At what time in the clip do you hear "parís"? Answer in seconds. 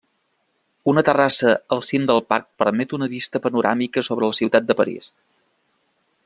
4.83-5.13